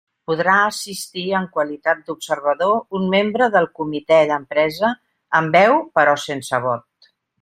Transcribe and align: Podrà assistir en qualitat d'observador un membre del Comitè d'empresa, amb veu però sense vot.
Podrà 0.29 0.53
assistir 0.67 1.25
en 1.39 1.43
qualitat 1.57 2.01
d'observador 2.07 2.97
un 3.01 3.05
membre 3.11 3.49
del 3.57 3.69
Comitè 3.81 4.17
d'empresa, 4.33 4.91
amb 5.41 5.59
veu 5.59 5.77
però 6.01 6.17
sense 6.25 6.63
vot. 6.65 7.13